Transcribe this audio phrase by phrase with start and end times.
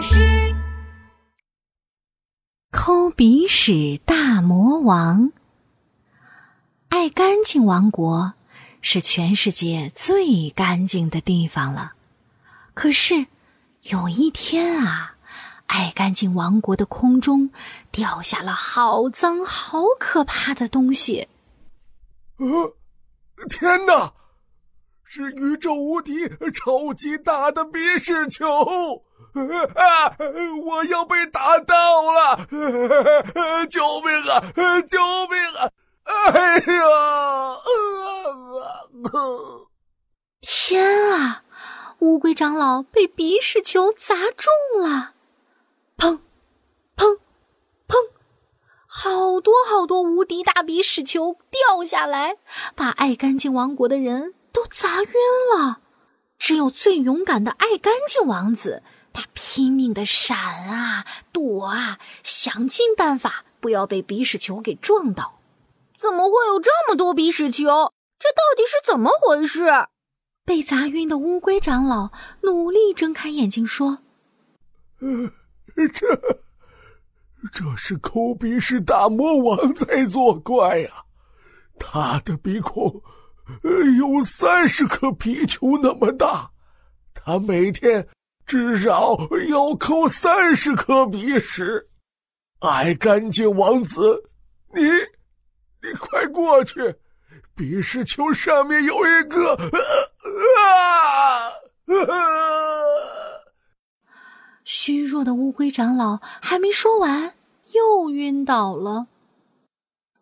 [0.00, 0.54] 巴士。
[2.72, 5.30] 抠鼻屎大魔王，
[6.88, 8.32] 爱干净王国
[8.80, 11.92] 是全世界最干净的地方了。
[12.72, 13.26] 可是
[13.90, 15.16] 有一天啊，
[15.66, 17.50] 爱干净王国的空中
[17.92, 21.28] 掉下了好脏、好可怕的东西。
[22.38, 22.74] 呃，
[23.50, 24.14] 天哪！
[25.04, 26.12] 是宇宙无敌、
[26.54, 28.46] 超级大的鼻屎球！
[29.32, 30.16] 啊！
[30.64, 32.46] 我要被打到了！
[33.70, 34.40] 救命啊！
[34.82, 34.98] 救
[35.28, 35.70] 命啊！
[36.04, 37.60] 哎呀！
[40.40, 41.42] 天啊！
[42.00, 45.12] 乌龟长老被鼻屎球砸中了！
[45.96, 46.20] 砰！
[46.96, 47.18] 砰！
[47.86, 47.94] 砰！
[48.86, 52.38] 好多好多无敌大鼻屎球掉下来，
[52.74, 55.12] 把爱干净王国的人都砸晕
[55.54, 55.80] 了。
[56.38, 58.82] 只有最勇敢的爱干净王子。
[59.12, 60.38] 他拼命的闪
[60.68, 65.40] 啊躲啊，想尽办法不要被鼻屎球给撞到。
[65.96, 67.92] 怎么会有这么多鼻屎球？
[68.18, 69.66] 这到底是怎么回事？
[70.44, 72.10] 被砸晕的乌龟长老
[72.42, 73.98] 努力睁开眼睛说
[75.00, 75.30] ：“呃，
[75.92, 76.06] 这
[77.52, 81.04] 这是抠鼻屎大魔王在作怪呀！
[81.78, 83.02] 他的鼻孔
[83.98, 86.50] 有三十颗皮球那么大，
[87.14, 88.08] 他每天……”
[88.50, 89.16] 至少
[89.48, 91.86] 要扣三十颗鼻屎，
[92.58, 94.24] 爱干净王子，
[94.74, 96.96] 你，你快过去，
[97.54, 99.54] 鼻屎球上面有一个
[100.64, 101.52] 啊！
[104.64, 107.34] 虚弱的乌龟长老还没说完，
[107.72, 109.06] 又晕倒了。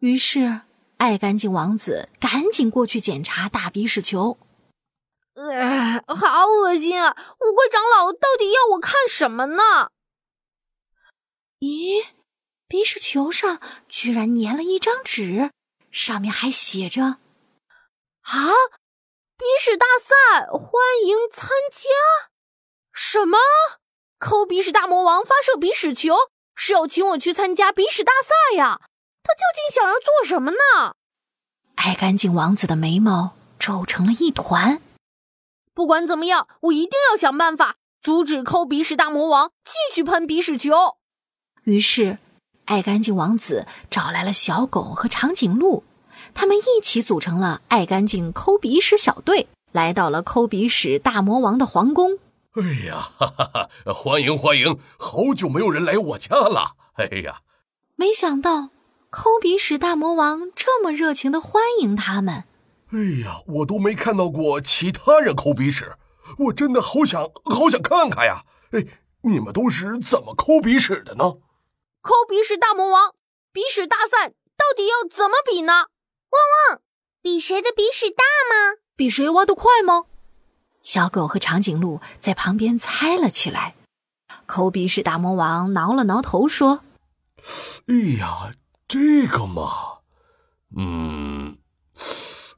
[0.00, 0.60] 于是，
[0.98, 4.36] 爱干净王子赶紧过去检查大鼻屎球。
[5.38, 7.16] 呃，好恶心啊！
[7.38, 9.90] 乌龟长老到底要我看什么呢？
[11.60, 12.04] 咦，
[12.66, 15.52] 鼻屎球上居然粘了一张纸，
[15.92, 17.18] 上面还写着
[18.26, 18.50] ：“啊，
[19.36, 20.72] 鼻屎大赛欢
[21.06, 21.88] 迎参加。”
[22.92, 23.38] 什么？
[24.18, 26.16] 抠鼻屎大魔王发射鼻屎球，
[26.56, 28.80] 是要请我去参加鼻屎大赛呀？
[29.22, 30.96] 他究竟想要做什么呢？
[31.76, 34.82] 爱干净王子的眉毛皱成了一团。
[35.78, 40.74] 不管怎么样，我一定要想办法阻止抠鼻屎大魔王继续喷鼻屎球。
[41.62, 42.18] 于是，
[42.64, 45.84] 爱干净王子找来了小狗和长颈鹿，
[46.34, 52.18] 他们一起组成了爱干净抠鼻屎小队，来到了抠鼻屎大魔王的皇宫。
[52.54, 53.68] 哎呀，哈哈哈！
[53.94, 54.80] 欢迎欢迎！
[54.98, 56.72] 好久没有人来我家了。
[56.94, 57.42] 哎呀，
[57.94, 58.70] 没想到
[59.10, 62.42] 抠鼻屎大魔王这么热情的欢迎他们。
[62.90, 65.96] 哎呀，我都没看到过其他人抠鼻屎，
[66.38, 68.44] 我真的好想好想看看呀！
[68.70, 68.86] 哎，
[69.22, 71.36] 你们都是怎么抠鼻屎的呢？
[72.00, 73.14] 抠鼻屎大魔王，
[73.52, 75.72] 鼻屎大赛到底要怎么比呢？
[75.72, 76.40] 汪
[76.70, 76.80] 汪，
[77.20, 78.78] 比谁的鼻屎大吗？
[78.96, 80.04] 比谁挖得快吗？
[80.82, 83.74] 小狗和长颈鹿在旁边猜了起来。
[84.46, 86.80] 抠鼻屎大魔王挠了挠头说
[87.86, 88.54] ：“哎呀，
[88.86, 89.98] 这个嘛，
[90.74, 91.58] 嗯。”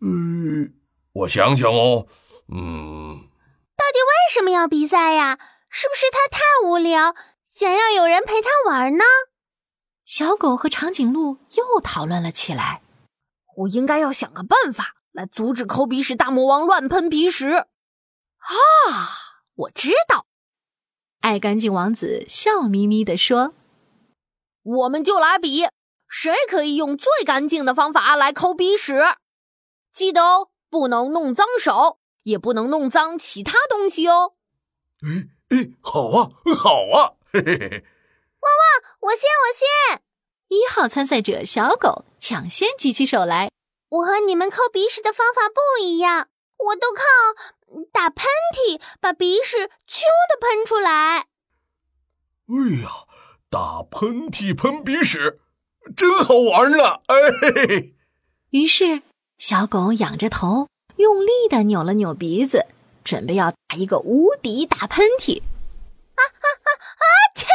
[0.00, 0.74] 嗯，
[1.12, 2.06] 我想想哦，
[2.52, 3.28] 嗯，
[3.76, 5.38] 到底为什么要比赛呀？
[5.70, 7.14] 是不是他太无聊，
[7.44, 9.04] 想要有人陪他玩呢？
[10.04, 12.80] 小狗和长颈鹿又讨论了起来。
[13.56, 17.48] 我应该要想个办法来阻止抠鼻屎大魔王乱喷鼻屎。
[17.50, 17.66] 啊，
[19.54, 20.24] 我知道！
[21.20, 23.52] 爱干净王子笑眯眯地说
[24.62, 25.66] ：“我们就来比，
[26.08, 28.94] 谁可以用最干净的方法来抠鼻屎。”
[29.98, 34.34] 记得哦，不能弄脏手，也不能弄脏其他东西哦。
[35.02, 37.18] 哎哎，好啊，好啊！
[37.32, 37.84] 嘿嘿嘿，
[38.38, 38.62] 汪汪，
[39.00, 40.02] 我先，我先！
[40.46, 43.50] 一号参赛者小狗抢先举起手来。
[43.88, 47.02] 我和你们抠鼻屎的方法不一样，我都靠
[47.92, 51.26] 打喷嚏把鼻屎咻的喷出来。
[52.46, 52.88] 哎呀，
[53.50, 55.40] 打喷嚏喷鼻屎，
[55.96, 57.02] 真好玩呢！
[57.06, 57.94] 哎嘿嘿，
[58.50, 59.02] 于是。
[59.38, 62.66] 小狗仰着头，用力的扭了扭鼻子，
[63.04, 65.40] 准备要打一个无敌大喷嚏。
[65.40, 66.68] 啊啊啊
[66.98, 67.04] 啊！
[67.36, 67.46] 切！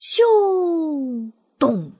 [0.00, 1.30] 咻！
[1.58, 1.92] 咚！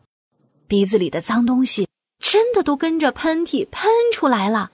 [0.66, 1.86] 鼻子里的脏东西
[2.18, 4.70] 真的都跟着喷嚏喷出来了，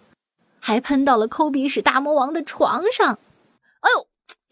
[0.61, 3.19] 还喷到了抠鼻屎大魔王的床上。
[3.81, 4.07] 哎呦，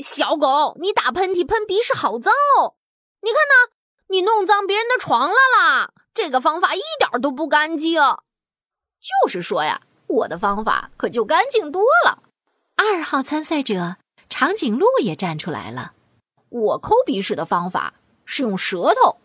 [0.05, 2.75] 小狗，你打喷嚏喷鼻屎好脏哦！
[3.21, 3.73] 你看呢，
[4.09, 5.93] 你弄脏别人的床了啦！
[6.15, 8.03] 这个方法一点都不干净。
[9.03, 12.23] 就是说呀，我的方法可就干净多了。
[12.77, 13.97] 二号参赛者
[14.29, 15.93] 长颈鹿也站出来了。
[16.49, 17.95] 我抠鼻屎的方法
[18.25, 19.19] 是用舌头。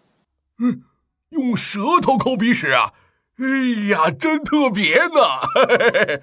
[0.59, 0.83] 嗯，
[1.29, 2.93] 用舌头抠鼻屎啊！
[3.37, 6.21] 哎呀，真特别呢！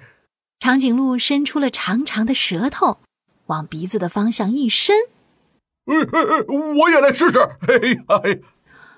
[0.59, 2.99] 长颈鹿伸出了长长的舌头，
[3.45, 4.95] 往鼻子的方向一伸。
[5.85, 7.39] 我也来试试！
[7.67, 8.39] 哎呀，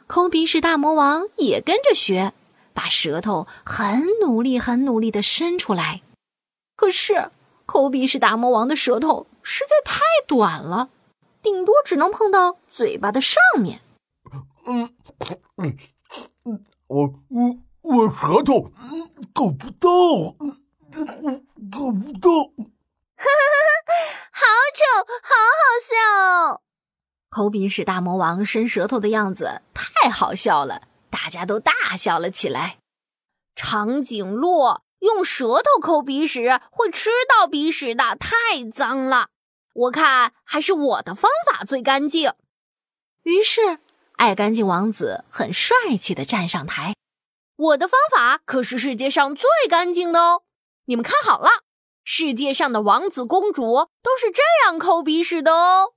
[0.08, 2.34] 抠鼻屎大魔王也跟着学，
[2.78, 6.04] 把舌头很努力、很努力的伸出来。
[6.76, 7.32] 可是，
[7.66, 10.90] 抠鼻屎大魔王的舌头实在太短了，
[11.42, 13.82] 顶多只能碰到嘴巴的上面。
[14.68, 14.94] 嗯
[15.56, 15.76] 嗯
[16.46, 18.72] 嗯，我我我舌头
[19.34, 19.90] 够不到，
[21.72, 22.30] 够不到。
[23.18, 23.72] 哈哈哈！
[24.32, 24.46] 好
[24.78, 24.84] 丑，
[25.24, 26.62] 好好笑哦！
[27.32, 32.80] 抠鼻屎大魔王伸舌头的样子太好笑了，大家都大笑了起来。
[33.56, 39.30] 长颈鹿用舌头抠鼻屎会吃到鼻屎的，太脏了。
[39.74, 42.34] 我看还是我的方法最干净。
[43.24, 43.80] 于是。
[44.18, 46.96] 爱干净王子很帅气的站上台，
[47.56, 50.42] 我的方法可是世界上最干净的哦！
[50.86, 51.50] 你们看好了，
[52.04, 55.94] 世界上的王子公主都是这样抠鼻屎的哦。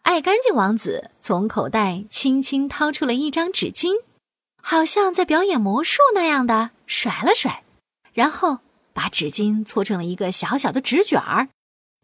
[0.00, 4.02] 爱干净王子从口袋轻轻掏出了一张纸巾，
[4.68, 7.62] 好像在表演魔术那样的甩了甩，
[8.12, 8.58] 然后
[8.92, 11.50] 把纸巾搓成了一个小小的纸卷儿，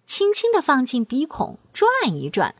[0.06, 2.55] 轻轻的放进鼻孔转一转，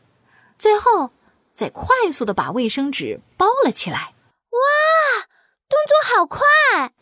[0.59, 1.13] 最后。
[1.55, 4.15] 再快速的把卫生纸包了起来。
[4.49, 5.27] 哇，
[5.69, 6.41] 动作好快，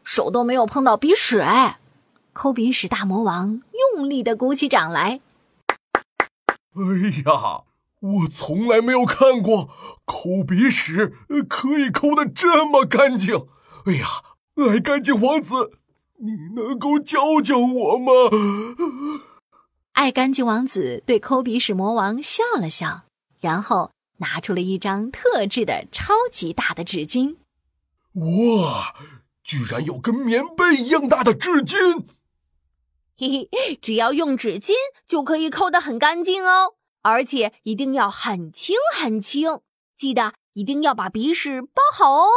[0.03, 1.79] 手都没有碰到鼻屎哎！
[2.33, 3.63] 抠鼻屎大魔王
[3.95, 5.21] 用力的鼓起掌来。
[6.75, 6.83] 哎
[7.25, 7.63] 呀，
[8.01, 9.71] 我从来没有看过
[10.05, 11.15] 抠鼻屎
[11.49, 13.47] 可以抠得这么干净。
[13.87, 14.07] 哎呀，
[14.57, 15.73] 爱干净王子，
[16.19, 18.13] 你能够教教我吗？
[19.93, 23.03] 爱干净王子对抠鼻屎魔王笑了笑，
[23.41, 23.91] 然后。
[24.23, 27.37] 拿出了一张特制的超级大的纸巾，
[28.13, 28.95] 哇！
[29.43, 32.05] 居然有跟棉被一样大的纸巾！
[33.17, 34.73] 嘿嘿，只要用纸巾
[35.07, 39.61] 就可以抠得很干净哦，而且一定要很轻很轻，
[39.97, 42.29] 记得一定要把鼻屎包好哦。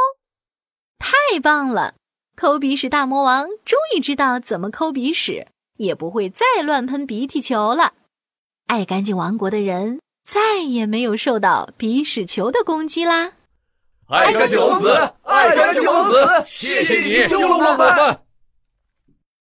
[1.00, 1.96] 太棒了！
[2.36, 7.94] 抠鼻屎大魔王终于知道怎么抠鼻屎，也不会再乱喷鼻涕球了。
[8.68, 10.00] 爱干净王国的人。
[10.26, 13.34] 再也没有受到鼻屎球的攻击啦！
[14.08, 18.20] 爱干净王子，爱干净王子，谢谢你救了我们。